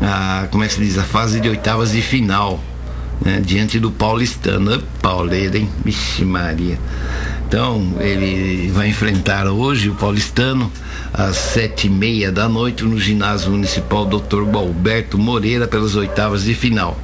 a, 0.00 0.48
como 0.50 0.64
é 0.64 0.66
que 0.66 0.74
se 0.74 0.80
diz? 0.80 0.98
A 0.98 1.04
fase 1.04 1.40
de 1.40 1.48
oitavas 1.48 1.92
de 1.92 2.02
final 2.02 2.62
né, 3.24 3.40
diante 3.44 3.78
do 3.78 3.90
paulistano. 3.90 4.82
Pauleira, 5.02 5.58
hein? 5.58 5.68
Vixe 5.84 6.24
Maria. 6.24 6.78
Então, 7.50 7.96
ele 7.98 8.70
vai 8.70 8.90
enfrentar 8.90 9.44
hoje 9.48 9.88
o 9.88 9.94
paulistano 9.96 10.70
às 11.12 11.36
sete 11.36 11.88
e 11.88 11.90
meia 11.90 12.30
da 12.30 12.48
noite 12.48 12.84
no 12.84 12.96
ginásio 12.96 13.50
municipal 13.50 14.06
Dr. 14.06 14.42
Alberto 14.54 15.18
Moreira 15.18 15.66
pelas 15.66 15.96
oitavas 15.96 16.44
de 16.44 16.54
final. 16.54 16.96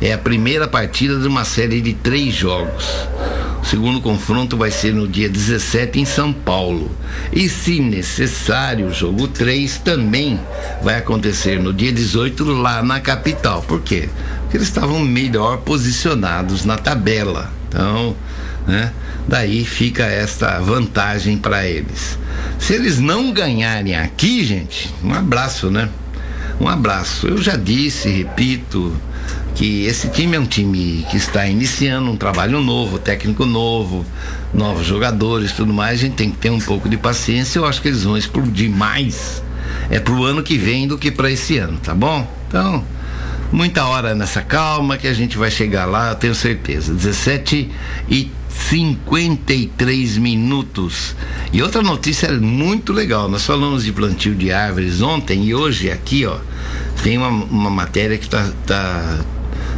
É 0.00 0.12
a 0.12 0.18
primeira 0.18 0.68
partida 0.68 1.18
de 1.18 1.26
uma 1.26 1.44
série 1.44 1.80
de 1.80 1.94
três 1.94 2.32
jogos. 2.32 2.84
O 3.60 3.66
segundo 3.66 4.00
confronto 4.00 4.56
vai 4.56 4.70
ser 4.70 4.94
no 4.94 5.08
dia 5.08 5.28
17 5.28 5.98
em 5.98 6.04
São 6.04 6.32
Paulo. 6.32 6.92
E, 7.32 7.48
se 7.48 7.80
necessário, 7.80 8.86
o 8.86 8.94
jogo 8.94 9.26
3 9.26 9.78
também 9.78 10.38
vai 10.80 10.94
acontecer 10.94 11.60
no 11.60 11.72
dia 11.72 11.92
18 11.92 12.44
lá 12.44 12.84
na 12.84 13.00
capital. 13.00 13.62
Por 13.62 13.80
quê? 13.80 14.08
Porque 14.42 14.58
eles 14.58 14.68
estavam 14.68 15.00
melhor 15.00 15.56
posicionados 15.58 16.64
na 16.64 16.76
tabela. 16.76 17.50
Então, 17.68 18.14
né? 18.68 18.92
Daí 19.26 19.64
fica 19.64 20.04
esta 20.04 20.60
vantagem 20.60 21.36
para 21.36 21.66
eles. 21.66 22.16
Se 22.58 22.74
eles 22.74 23.00
não 23.00 23.32
ganharem 23.32 23.96
aqui, 23.96 24.44
gente, 24.44 24.94
um 25.02 25.12
abraço, 25.12 25.70
né? 25.70 25.88
Um 26.60 26.68
abraço. 26.68 27.26
Eu 27.26 27.42
já 27.42 27.56
disse, 27.56 28.08
repito, 28.08 28.94
que 29.54 29.86
esse 29.86 30.08
time 30.10 30.36
é 30.36 30.40
um 30.40 30.46
time 30.46 31.04
que 31.10 31.16
está 31.16 31.46
iniciando 31.46 32.10
um 32.10 32.16
trabalho 32.16 32.60
novo, 32.60 32.98
técnico 32.98 33.44
novo, 33.44 34.06
novos 34.54 34.86
jogadores, 34.86 35.52
tudo 35.52 35.72
mais. 35.72 35.98
A 35.98 36.02
gente 36.02 36.14
tem 36.14 36.30
que 36.30 36.36
ter 36.36 36.50
um 36.50 36.60
pouco 36.60 36.88
de 36.88 36.96
paciência. 36.96 37.58
Eu 37.58 37.66
acho 37.66 37.82
que 37.82 37.88
eles 37.88 38.04
vão 38.04 38.16
explodir 38.16 38.70
mais 38.70 39.42
é 39.90 39.98
pro 39.98 40.24
ano 40.24 40.42
que 40.42 40.58
vem 40.58 40.86
do 40.86 40.98
que 40.98 41.10
para 41.10 41.30
esse 41.30 41.58
ano, 41.58 41.78
tá 41.78 41.94
bom? 41.94 42.26
Então, 42.46 42.84
muita 43.52 43.84
hora 43.86 44.14
nessa 44.14 44.42
calma 44.42 44.96
que 44.96 45.06
a 45.06 45.14
gente 45.14 45.38
vai 45.38 45.50
chegar 45.50 45.86
lá, 45.86 46.10
eu 46.10 46.14
tenho 46.14 46.34
certeza. 46.34 46.92
17 46.92 47.70
e 48.08 48.30
53 48.68 50.18
minutos. 50.18 51.14
E 51.52 51.62
outra 51.62 51.80
notícia 51.80 52.30
muito 52.32 52.92
legal, 52.92 53.28
nós 53.28 53.46
falamos 53.46 53.84
de 53.84 53.92
plantio 53.92 54.34
de 54.34 54.52
árvores 54.52 55.00
ontem 55.00 55.44
e 55.44 55.54
hoje 55.54 55.90
aqui, 55.90 56.26
ó, 56.26 56.38
tem 57.02 57.16
uma, 57.16 57.28
uma 57.28 57.70
matéria 57.70 58.18
que 58.18 58.28
tá, 58.28 58.50
tá, 58.66 59.20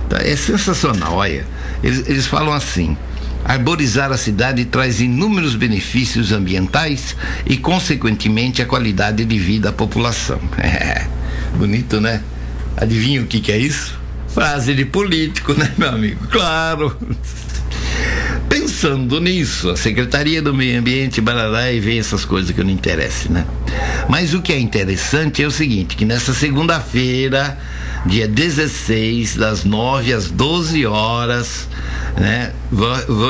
tá, 0.09 0.19
é 0.23 0.35
sensacional, 0.35 1.15
olha. 1.15 1.47
Eles, 1.83 2.09
eles 2.09 2.27
falam 2.27 2.53
assim. 2.53 2.97
Arborizar 3.45 4.13
a 4.13 4.19
cidade 4.19 4.67
traz 4.67 5.01
inúmeros 5.01 5.55
benefícios 5.55 6.31
ambientais 6.31 7.17
e, 7.47 7.57
consequentemente, 7.57 8.61
a 8.61 8.67
qualidade 8.67 9.25
de 9.25 9.39
vida 9.39 9.71
à 9.71 9.73
população. 9.73 10.41
É, 10.59 11.07
bonito, 11.57 12.01
né? 12.01 12.23
Adivinha 12.77 13.23
o 13.23 13.27
que, 13.27 13.41
que 13.41 13.51
é 13.51 13.59
isso? 13.59 13.99
Frase 14.29 14.75
de 14.75 14.85
político, 14.85 15.55
né, 15.55 15.73
meu 15.77 15.89
amigo? 15.89 16.27
Claro. 16.29 16.97
Pensando 18.81 19.21
nisso, 19.21 19.69
a 19.69 19.77
Secretaria 19.77 20.41
do 20.41 20.55
Meio 20.55 20.81
Ambiente, 20.81 21.21
barará, 21.21 21.71
e 21.71 21.79
vem 21.79 21.99
essas 21.99 22.25
coisas 22.25 22.51
que 22.51 22.65
não 22.65 22.71
interessam, 22.71 23.31
né? 23.31 23.45
Mas 24.09 24.33
o 24.33 24.41
que 24.41 24.55
é 24.55 24.59
interessante 24.59 25.43
é 25.43 25.47
o 25.47 25.51
seguinte, 25.51 25.95
que 25.95 26.07
nessa 26.07 26.33
segunda-feira, 26.33 27.59
dia 28.07 28.27
16, 28.27 29.37
das 29.37 29.65
9 29.65 30.15
às 30.15 30.31
12 30.31 30.87
horas, 30.87 31.69
né? 32.19 32.53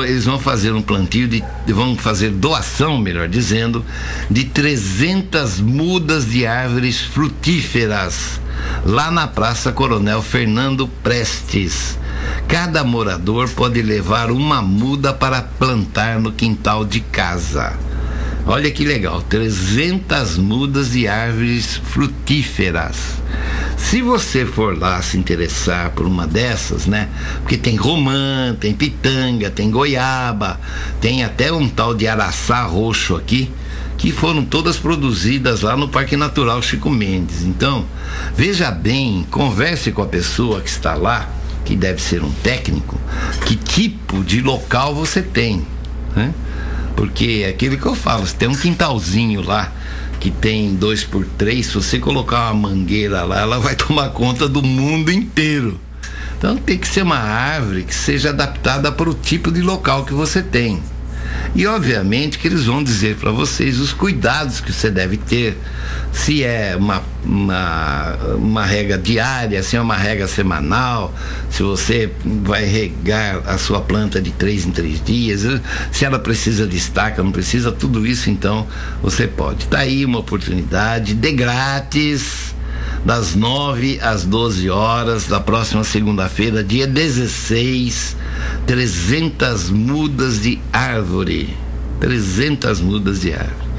Eles 0.07 0.23
vão 0.23 0.39
fazer 0.39 0.71
um 0.71 0.81
plantio 0.81 1.27
de, 1.27 1.43
vão 1.67 1.97
fazer 1.97 2.29
doação, 2.29 2.97
melhor 2.97 3.27
dizendo, 3.27 3.85
de 4.29 4.45
300 4.45 5.59
mudas 5.59 6.31
de 6.31 6.47
árvores 6.47 7.01
frutíferas 7.01 8.39
lá 8.85 9.11
na 9.11 9.27
Praça 9.27 9.73
Coronel 9.73 10.21
Fernando 10.21 10.87
Prestes 11.03 11.99
Cada 12.47 12.83
morador 12.83 13.49
pode 13.49 13.81
levar 13.81 14.31
uma 14.31 14.61
muda 14.61 15.13
para 15.13 15.41
plantar 15.41 16.19
no 16.19 16.31
quintal 16.31 16.83
de 16.83 16.99
casa. 16.99 17.73
Olha 18.45 18.71
que 18.71 18.83
legal, 18.83 19.21
300 19.21 20.37
mudas 20.37 20.91
de 20.91 21.07
árvores 21.07 21.77
frutíferas. 21.77 23.21
Se 23.77 24.01
você 24.01 24.45
for 24.45 24.77
lá 24.77 25.01
se 25.01 25.17
interessar 25.17 25.91
por 25.91 26.05
uma 26.05 26.25
dessas, 26.25 26.87
né? 26.87 27.07
Porque 27.41 27.55
tem 27.55 27.75
romã, 27.75 28.55
tem 28.59 28.73
pitanga, 28.73 29.49
tem 29.49 29.69
goiaba, 29.69 30.59
tem 30.99 31.23
até 31.23 31.51
um 31.53 31.69
tal 31.69 31.93
de 31.93 32.07
araçá 32.07 32.63
roxo 32.63 33.15
aqui, 33.15 33.51
que 33.97 34.11
foram 34.11 34.43
todas 34.43 34.77
produzidas 34.77 35.61
lá 35.61 35.77
no 35.77 35.87
Parque 35.87 36.17
Natural 36.17 36.61
Chico 36.61 36.89
Mendes. 36.89 37.43
Então, 37.43 37.85
veja 38.35 38.71
bem, 38.71 39.25
converse 39.29 39.91
com 39.91 40.01
a 40.01 40.07
pessoa 40.07 40.61
que 40.61 40.69
está 40.69 40.95
lá 40.95 41.29
que 41.65 41.75
deve 41.75 42.01
ser 42.01 42.23
um 42.23 42.31
técnico, 42.31 42.99
que 43.45 43.55
tipo 43.55 44.23
de 44.23 44.41
local 44.41 44.95
você 44.95 45.21
tem, 45.21 45.65
né? 46.15 46.33
Porque 46.95 47.43
é 47.45 47.49
aquele 47.49 47.77
que 47.77 47.85
eu 47.85 47.95
falo, 47.95 48.25
você 48.25 48.35
tem 48.35 48.47
um 48.47 48.55
quintalzinho 48.55 49.41
lá 49.41 49.71
que 50.19 50.29
tem 50.29 50.75
dois 50.75 51.03
por 51.03 51.25
três, 51.25 51.65
se 51.65 51.73
você 51.73 51.97
colocar 51.97 52.51
uma 52.51 52.69
mangueira 52.69 53.23
lá, 53.23 53.41
ela 53.41 53.59
vai 53.59 53.73
tomar 53.77 54.09
conta 54.09 54.47
do 54.47 54.61
mundo 54.61 55.11
inteiro. 55.11 55.79
Então 56.37 56.57
tem 56.57 56.77
que 56.77 56.87
ser 56.87 57.01
uma 57.01 57.17
árvore 57.17 57.83
que 57.83 57.93
seja 57.93 58.29
adaptada 58.29 58.91
para 58.91 59.09
o 59.09 59.13
tipo 59.13 59.51
de 59.51 59.61
local 59.61 60.05
que 60.05 60.13
você 60.13 60.41
tem. 60.41 60.81
E 61.53 61.67
obviamente 61.67 62.39
que 62.39 62.47
eles 62.47 62.65
vão 62.65 62.83
dizer 62.83 63.17
para 63.17 63.31
vocês 63.31 63.79
os 63.79 63.91
cuidados 63.91 64.61
que 64.61 64.71
você 64.71 64.89
deve 64.89 65.17
ter, 65.17 65.57
se 66.13 66.43
é 66.43 66.75
uma, 66.77 67.03
uma, 67.23 68.15
uma 68.35 68.65
rega 68.65 68.97
diária, 68.97 69.61
se 69.61 69.75
é 69.75 69.81
uma 69.81 69.97
rega 69.97 70.27
semanal, 70.27 71.13
se 71.49 71.61
você 71.61 72.11
vai 72.23 72.63
regar 72.65 73.41
a 73.45 73.57
sua 73.57 73.81
planta 73.81 74.21
de 74.21 74.31
três 74.31 74.65
em 74.65 74.71
três 74.71 75.03
dias, 75.03 75.41
se 75.91 76.05
ela 76.05 76.19
precisa 76.19 76.65
de 76.65 76.77
estaca, 76.77 77.21
não 77.21 77.31
precisa, 77.31 77.71
tudo 77.71 78.05
isso 78.05 78.29
então 78.29 78.65
você 79.01 79.27
pode. 79.27 79.67
Tá 79.67 79.79
aí 79.79 80.05
uma 80.05 80.19
oportunidade 80.19 81.13
de 81.13 81.31
grátis 81.31 82.53
das 83.05 83.35
9 83.35 83.99
às 84.01 84.25
12 84.25 84.69
horas 84.69 85.27
da 85.27 85.39
próxima 85.39 85.83
segunda-feira, 85.83 86.63
dia 86.63 86.85
16 86.85 88.15
300 88.65 89.69
mudas 89.69 90.41
de 90.41 90.59
árvore. 90.71 91.55
300 91.99 92.79
mudas 92.79 93.21
de 93.21 93.33
árvore. 93.33 93.69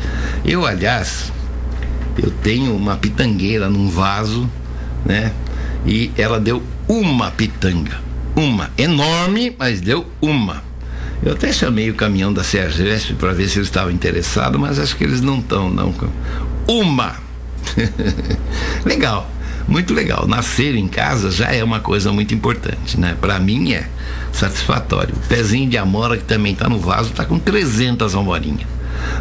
Eu, 0.45 0.67
aliás, 0.67 1.33
eu 2.23 2.31
tenho 2.43 2.75
uma 2.75 2.97
pitangueira 2.97 3.69
num 3.69 3.89
vaso, 3.89 4.49
né? 5.05 5.33
E 5.87 6.11
ela 6.17 6.39
deu 6.39 6.63
uma 6.89 7.31
pitanga. 7.31 8.01
Uma. 8.35 8.71
Enorme, 8.77 9.55
mas 9.59 9.81
deu 9.81 10.07
uma. 10.21 10.63
Eu 11.23 11.33
até 11.33 11.53
chamei 11.53 11.91
o 11.91 11.95
caminhão 11.95 12.33
da 12.33 12.43
Sergesp 12.43 13.15
para 13.15 13.33
ver 13.33 13.49
se 13.49 13.59
eles 13.59 13.69
estavam 13.69 13.93
interessados, 13.93 14.61
mas 14.61 14.79
acho 14.79 14.97
que 14.97 15.05
eles 15.05 15.21
não 15.21 15.39
estão, 15.39 15.71
não. 15.71 15.95
Uma. 16.67 17.17
Legal 18.85 19.31
muito 19.67 19.95
legal. 19.95 20.27
Nascer 20.27 20.75
em 20.75 20.89
casa 20.89 21.31
já 21.31 21.53
é 21.53 21.63
uma 21.63 21.81
coisa 21.81 22.13
muito 22.13 22.35
importante, 22.35 22.99
né? 22.99 23.17
Para 23.21 23.39
mim 23.39 23.73
é 23.73 23.89
satisfatório. 24.33 25.15
O 25.15 25.29
pezinho 25.29 25.69
de 25.69 25.79
amora 25.79 26.17
que 26.17 26.25
também 26.25 26.55
tá 26.55 26.69
no 26.69 26.79
vaso 26.79 27.11
tá 27.11 27.25
com 27.25 27.39
300 27.39 28.15
amorinhas. 28.15 28.67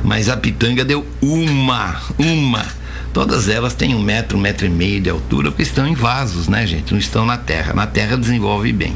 Mas 0.03 0.29
a 0.29 0.38
pitanga 0.38 0.83
deu 0.83 1.05
uma, 1.21 1.95
uma. 2.17 2.65
Todas 3.13 3.50
elas 3.50 3.74
têm 3.74 3.93
um 3.95 4.01
metro, 4.01 4.38
um 4.38 4.41
metro 4.41 4.65
e 4.65 4.69
meio 4.69 5.01
de 5.01 5.10
altura, 5.10 5.51
porque 5.51 5.63
estão 5.63 5.88
em 5.88 5.93
vasos, 5.93 6.48
né, 6.48 6.65
gente? 6.65 6.91
Não 6.91 7.00
estão 7.00 7.25
na 7.25 7.38
terra. 7.38 7.74
Na 7.74 7.88
terra 7.88 8.17
desenvolve 8.17 8.71
bem. 8.71 8.95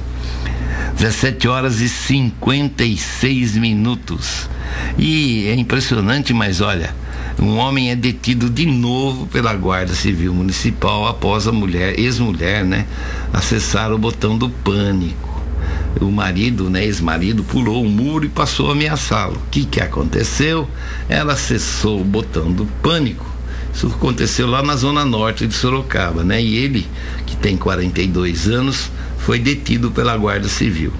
17 0.98 1.48
horas 1.48 1.82
e 1.82 1.90
56 1.90 3.58
minutos. 3.58 4.50
E 4.98 5.48
é 5.48 5.56
impressionante, 5.56 6.34
mas 6.34 6.62
olha, 6.62 6.96
um 7.40 7.58
homem 7.58 7.92
é 7.92 7.96
detido 7.96 8.50
de 8.50 8.66
novo 8.66 9.28
pela 9.28 9.54
Guarda 9.54 9.94
Civil 9.94 10.34
Municipal 10.34 11.06
após 11.08 11.48
a 11.48 11.52
mulher, 11.52 12.00
ex-mulher, 12.00 12.64
né, 12.64 12.86
acessar 13.34 13.92
o 13.92 13.98
botão 13.98 14.38
do 14.38 14.50
pânico. 14.50 15.36
O 16.00 16.12
marido, 16.12 16.70
né, 16.70 16.86
ex-marido, 16.86 17.44
pulou 17.44 17.84
o 17.84 17.90
muro 17.90 18.26
e 18.26 18.30
passou 18.30 18.70
a 18.70 18.72
ameaçá-lo. 18.72 19.36
O 19.36 19.50
que 19.50 19.66
que 19.66 19.82
aconteceu? 19.82 20.68
Ela 21.10 21.34
acessou 21.34 22.02
o 22.02 22.04
botão 22.04 22.52
do 22.52 22.66
pânico. 22.82 23.26
Isso 23.74 23.88
aconteceu 23.88 24.48
lá 24.48 24.64
na 24.64 24.76
zona 24.76 25.04
norte 25.04 25.46
de 25.46 25.54
Sorocaba, 25.54 26.24
né? 26.24 26.42
E 26.42 26.56
ele, 26.56 26.88
que 27.26 27.36
tem 27.36 27.58
42 27.58 28.48
anos, 28.48 28.90
foi 29.18 29.40
detido 29.40 29.92
pela 29.92 30.16
Guarda 30.16 30.48
Civil. 30.48 30.94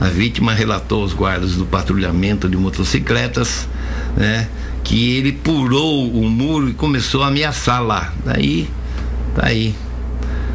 A 0.00 0.08
vítima 0.08 0.52
relatou 0.52 1.02
aos 1.02 1.12
guardas 1.12 1.54
do 1.54 1.64
patrulhamento 1.64 2.48
de 2.48 2.56
motocicletas, 2.56 3.68
né? 4.16 4.48
Que 4.84 5.16
ele 5.16 5.32
pulou 5.32 6.10
o 6.10 6.28
muro 6.28 6.68
e 6.68 6.74
começou 6.74 7.22
a 7.22 7.28
ameaçar 7.28 7.82
lá. 7.82 8.12
Daí, 8.24 8.68
tá 9.34 9.46
aí. 9.46 9.74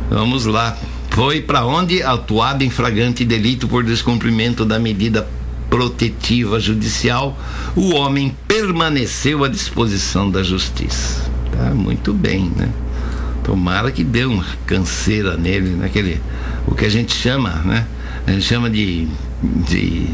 Vamos 0.09 0.45
lá. 0.45 0.77
Foi 1.11 1.41
para 1.41 1.65
onde? 1.65 2.03
Atuado 2.03 2.63
em 2.63 2.69
flagrante 2.69 3.23
delito 3.23 3.67
por 3.67 3.83
descumprimento 3.83 4.65
da 4.65 4.77
medida 4.77 5.27
protetiva 5.69 6.59
judicial, 6.59 7.37
o 7.75 7.95
homem 7.95 8.35
permaneceu 8.47 9.43
à 9.43 9.49
disposição 9.49 10.29
da 10.29 10.43
justiça. 10.43 11.29
Tá 11.51 11.73
muito 11.73 12.13
bem, 12.13 12.51
né? 12.55 12.69
Tomara 13.43 13.91
que 13.91 14.03
dê 14.03 14.25
uma 14.25 14.45
canseira 14.65 15.37
nele, 15.37 15.75
naquele 15.75 16.21
o 16.65 16.73
que 16.73 16.85
a 16.85 16.89
gente 16.89 17.13
chama, 17.13 17.61
né? 17.65 17.85
A 18.25 18.31
gente 18.31 18.43
chama 18.43 18.69
de, 18.69 19.07
de 19.43 20.07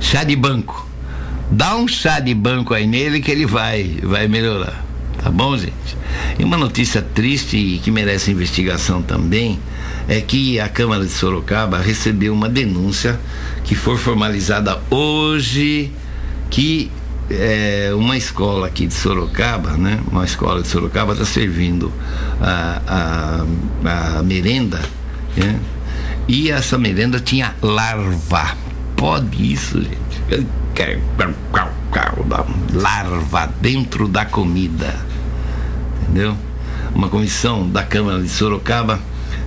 chá 0.00 0.24
de 0.24 0.34
banco. 0.34 0.88
Dá 1.50 1.76
um 1.76 1.86
chá 1.86 2.20
de 2.20 2.34
banco 2.34 2.74
aí 2.74 2.86
nele 2.86 3.20
que 3.20 3.30
ele 3.30 3.46
vai, 3.46 3.98
vai 4.02 4.26
melhorar. 4.28 4.84
Tá 5.22 5.30
bom, 5.30 5.56
gente? 5.56 5.96
E 6.38 6.44
uma 6.44 6.56
notícia 6.56 7.00
triste 7.00 7.56
e 7.56 7.78
que 7.78 7.90
merece 7.90 8.30
investigação 8.30 9.02
também 9.02 9.58
é 10.08 10.20
que 10.20 10.60
a 10.60 10.68
Câmara 10.68 11.04
de 11.04 11.10
Sorocaba 11.10 11.78
recebeu 11.78 12.32
uma 12.34 12.48
denúncia 12.48 13.18
que 13.64 13.74
foi 13.74 13.96
formalizada 13.96 14.78
hoje 14.90 15.90
que 16.50 16.90
é, 17.30 17.90
uma 17.94 18.16
escola 18.16 18.66
aqui 18.66 18.86
de 18.86 18.94
Sorocaba, 18.94 19.72
né? 19.72 19.98
Uma 20.10 20.24
escola 20.24 20.62
de 20.62 20.68
Sorocaba 20.68 21.12
está 21.12 21.24
servindo 21.24 21.90
a, 22.40 23.44
a, 23.84 24.18
a 24.18 24.22
merenda, 24.22 24.80
né? 25.36 25.58
E 26.28 26.50
essa 26.50 26.78
merenda 26.78 27.18
tinha 27.20 27.54
larva. 27.62 28.56
Pode 28.96 29.52
isso, 29.52 29.80
gente. 29.82 30.46
Larva 32.72 33.46
dentro 33.60 34.08
da 34.08 34.24
comida. 34.24 34.94
Entendeu? 36.02 36.36
Uma 36.94 37.08
comissão 37.08 37.68
da 37.68 37.82
Câmara 37.82 38.20
de 38.20 38.28
Sorocaba 38.28 39.00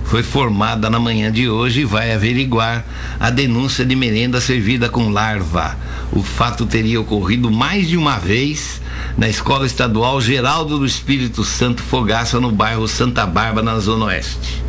foi 0.04 0.22
formada 0.22 0.88
na 0.88 0.98
manhã 0.98 1.30
de 1.30 1.50
hoje 1.50 1.82
e 1.82 1.84
vai 1.84 2.14
averiguar 2.14 2.82
a 3.20 3.28
denúncia 3.28 3.84
de 3.84 3.94
merenda 3.94 4.40
servida 4.40 4.88
com 4.88 5.10
larva. 5.10 5.76
O 6.10 6.22
fato 6.22 6.64
teria 6.64 6.98
ocorrido 6.98 7.50
mais 7.50 7.86
de 7.86 7.96
uma 7.96 8.18
vez 8.18 8.80
na 9.18 9.28
Escola 9.28 9.66
Estadual 9.66 10.18
Geraldo 10.20 10.78
do 10.78 10.86
Espírito 10.86 11.44
Santo 11.44 11.82
Fogaça, 11.82 12.40
no 12.40 12.50
bairro 12.50 12.88
Santa 12.88 13.26
Bárbara, 13.26 13.62
na 13.66 13.78
Zona 13.78 14.06
Oeste. 14.06 14.62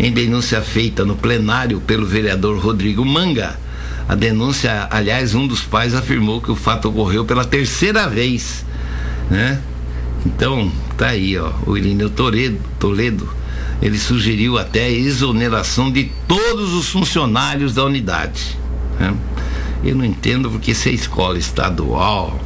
Em 0.00 0.10
denúncia 0.10 0.60
feita 0.60 1.04
no 1.04 1.14
plenário 1.14 1.80
pelo 1.80 2.04
vereador 2.04 2.58
Rodrigo 2.58 3.04
Manga, 3.04 3.56
a 4.12 4.14
denúncia, 4.14 4.86
aliás, 4.90 5.34
um 5.34 5.46
dos 5.46 5.62
pais 5.62 5.94
afirmou 5.94 6.38
que 6.38 6.50
o 6.50 6.56
fato 6.56 6.90
ocorreu 6.90 7.24
pela 7.24 7.46
terceira 7.46 8.06
vez, 8.06 8.62
né? 9.30 9.58
Então, 10.26 10.70
tá 10.98 11.08
aí, 11.08 11.38
ó, 11.38 11.50
o 11.66 11.78
Irineu 11.78 12.10
Toledo, 12.10 12.58
Toledo 12.78 13.28
ele 13.80 13.98
sugeriu 13.98 14.58
até 14.58 14.84
a 14.84 14.90
exoneração 14.90 15.90
de 15.90 16.12
todos 16.28 16.74
os 16.74 16.90
funcionários 16.90 17.74
da 17.74 17.84
unidade. 17.84 18.56
Né? 19.00 19.14
Eu 19.82 19.96
não 19.96 20.04
entendo 20.04 20.50
porque 20.50 20.74
se 20.74 20.90
a 20.90 20.92
escola 20.92 21.38
estadual, 21.38 22.38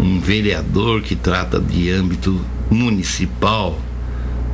um 0.00 0.20
vereador 0.20 1.02
que 1.02 1.14
trata 1.14 1.60
de 1.60 1.88
âmbito 1.88 2.38
municipal, 2.68 3.80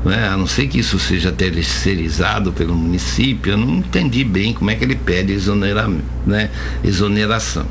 né? 0.05 0.29
a 0.29 0.37
não 0.37 0.47
ser 0.47 0.67
que 0.67 0.79
isso 0.79 0.99
seja 0.99 1.31
terceirizado 1.33 2.53
pelo 2.53 2.75
município, 2.75 3.53
eu 3.53 3.57
não 3.57 3.77
entendi 3.77 4.25
bem 4.25 4.53
como 4.53 4.71
é 4.71 4.75
que 4.75 4.85
ele 4.85 4.97
pede 4.97 5.33
exonera, 5.33 5.89
né? 6.27 6.51
exoneração. 6.83 7.67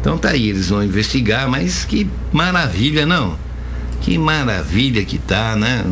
Então 0.00 0.16
tá 0.18 0.30
aí, 0.30 0.50
eles 0.50 0.68
vão 0.68 0.84
investigar, 0.84 1.48
mas 1.48 1.84
que 1.84 2.08
maravilha, 2.32 3.04
não. 3.04 3.36
Que 4.00 4.16
maravilha 4.18 5.04
que 5.04 5.18
tá, 5.18 5.56
né? 5.56 5.82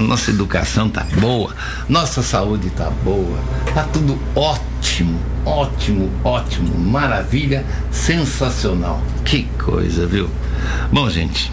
Nossa 0.00 0.30
educação 0.30 0.88
tá 0.88 1.06
boa, 1.20 1.54
nossa 1.88 2.22
saúde 2.22 2.70
tá 2.70 2.88
boa, 2.88 3.38
tá 3.74 3.82
tudo 3.82 4.18
ótimo, 4.34 5.20
ótimo, 5.44 6.10
ótimo, 6.24 6.78
maravilha, 6.78 7.66
sensacional. 7.90 9.02
Que 9.26 9.42
coisa, 9.58 10.06
viu? 10.06 10.30
Bom, 10.92 11.08
gente, 11.08 11.50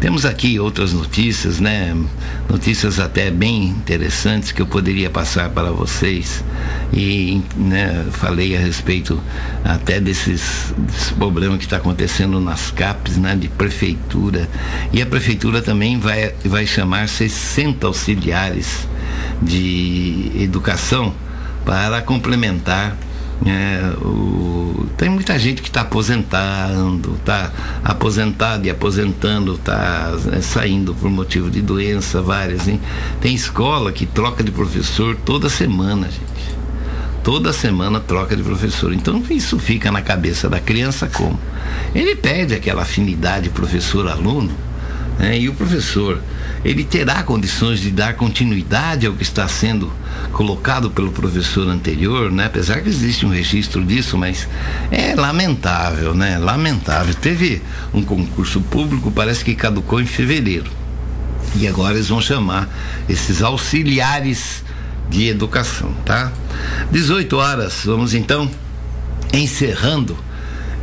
temos 0.00 0.24
aqui 0.24 0.60
outras 0.60 0.92
notícias, 0.92 1.58
né? 1.58 1.96
Notícias 2.48 3.00
até 3.00 3.30
bem 3.30 3.64
interessantes 3.64 4.52
que 4.52 4.62
eu 4.62 4.66
poderia 4.66 5.10
passar 5.10 5.50
para 5.50 5.70
vocês. 5.70 6.44
E 6.92 7.42
né, 7.56 8.06
falei 8.12 8.56
a 8.56 8.60
respeito 8.60 9.20
até 9.64 9.98
desses, 9.98 10.72
desse 10.76 11.12
problema 11.14 11.58
que 11.58 11.64
está 11.64 11.78
acontecendo 11.78 12.38
nas 12.38 12.70
CAPs, 12.70 13.16
né? 13.16 13.34
De 13.34 13.48
prefeitura. 13.48 14.48
E 14.92 15.02
a 15.02 15.06
prefeitura 15.06 15.60
também 15.62 15.98
vai, 15.98 16.32
vai 16.44 16.66
chamar 16.66 17.08
60 17.08 17.86
auxiliares 17.86 18.86
de 19.42 20.30
educação 20.36 21.14
para 21.64 22.00
complementar 22.02 22.96
é, 23.44 23.92
o, 24.00 24.86
tem 24.96 25.10
muita 25.10 25.38
gente 25.38 25.60
que 25.60 25.68
está 25.68 25.82
aposentando, 25.82 27.16
está 27.16 27.52
aposentado 27.84 28.66
e 28.66 28.70
aposentando, 28.70 29.54
está 29.54 30.12
é, 30.32 30.40
saindo 30.40 30.94
por 30.94 31.10
motivo 31.10 31.50
de 31.50 31.60
doença, 31.60 32.22
várias. 32.22 32.66
Hein? 32.66 32.80
Tem 33.20 33.34
escola 33.34 33.92
que 33.92 34.06
troca 34.06 34.42
de 34.42 34.50
professor 34.50 35.16
toda 35.16 35.48
semana, 35.48 36.06
gente. 36.06 36.56
Toda 37.22 37.52
semana 37.52 37.98
troca 38.00 38.36
de 38.36 38.42
professor. 38.42 38.92
Então 38.92 39.22
isso 39.28 39.58
fica 39.58 39.90
na 39.90 40.00
cabeça 40.00 40.48
da 40.48 40.60
criança 40.60 41.08
como? 41.12 41.38
Ele 41.94 42.14
pede 42.14 42.54
aquela 42.54 42.82
afinidade 42.82 43.50
professor-aluno, 43.50 44.52
né? 45.18 45.38
e 45.38 45.48
o 45.48 45.54
professor 45.54 46.20
ele 46.64 46.84
terá 46.84 47.22
condições 47.22 47.80
de 47.80 47.90
dar 47.90 48.14
continuidade 48.14 49.06
ao 49.06 49.12
que 49.12 49.22
está 49.22 49.46
sendo 49.46 49.92
colocado 50.32 50.90
pelo 50.90 51.12
professor 51.12 51.68
anterior, 51.68 52.30
né? 52.32 52.46
Apesar 52.46 52.80
que 52.80 52.88
existe 52.88 53.24
um 53.24 53.28
registro 53.28 53.84
disso, 53.84 54.18
mas 54.18 54.48
é 54.90 55.14
lamentável, 55.14 56.12
né? 56.14 56.38
Lamentável. 56.38 57.14
Teve 57.14 57.62
um 57.94 58.02
concurso 58.02 58.60
público, 58.60 59.10
parece 59.10 59.44
que 59.44 59.54
caducou 59.54 60.00
em 60.00 60.06
fevereiro. 60.06 60.70
E 61.54 61.68
agora 61.68 61.94
eles 61.94 62.08
vão 62.08 62.20
chamar 62.20 62.68
esses 63.08 63.42
auxiliares 63.42 64.64
de 65.08 65.28
educação, 65.28 65.92
tá? 66.04 66.32
18 66.90 67.36
horas, 67.36 67.82
vamos 67.84 68.12
então 68.12 68.50
encerrando 69.32 70.16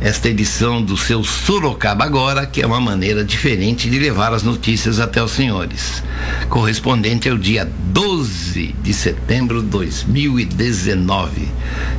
esta 0.04 0.28
edição 0.28 0.82
do 0.82 0.98
seu 0.98 1.24
Sorocaba 1.24 2.04
Agora, 2.04 2.44
que 2.44 2.60
é 2.60 2.66
uma 2.66 2.78
maneira 2.78 3.24
diferente 3.24 3.88
de 3.88 3.98
levar 3.98 4.34
as 4.34 4.42
notícias 4.42 5.00
até 5.00 5.22
os 5.22 5.30
senhores. 5.30 6.02
Correspondente 6.50 7.26
ao 7.26 7.38
dia 7.38 7.66
12 7.86 8.74
de 8.82 8.92
setembro 8.92 9.62
de 9.62 9.68
2019. 9.68 11.48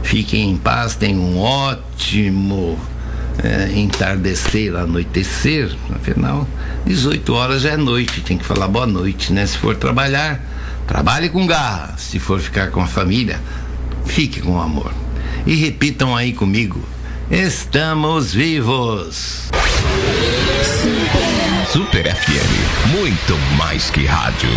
Fiquem 0.03 0.51
em 0.51 0.55
paz, 0.55 0.93
tenham 0.93 1.19
um 1.19 1.39
ótimo 1.39 2.79
é, 3.43 3.71
entardecer, 3.75 4.75
anoitecer, 4.75 5.75
afinal, 5.95 6.47
18 6.85 7.33
horas 7.33 7.63
já 7.63 7.71
é 7.71 7.77
noite, 7.77 8.21
tem 8.21 8.37
que 8.37 8.45
falar 8.45 8.67
boa 8.67 8.85
noite, 8.85 9.33
né? 9.33 9.47
Se 9.47 9.57
for 9.57 9.75
trabalhar, 9.75 10.45
trabalhe 10.85 11.27
com 11.27 11.47
garra. 11.47 11.95
Se 11.97 12.19
for 12.19 12.39
ficar 12.39 12.69
com 12.69 12.81
a 12.81 12.87
família, 12.87 13.41
fique 14.05 14.41
com 14.41 14.61
amor. 14.61 14.93
E 15.47 15.55
repitam 15.55 16.15
aí 16.15 16.33
comigo 16.33 16.93
Estamos 17.31 18.35
vivos. 18.35 19.49
Super 21.67 22.15
FM, 22.15 22.99
muito 22.99 23.35
mais 23.57 23.89
que 23.89 24.05
rádio. 24.05 24.49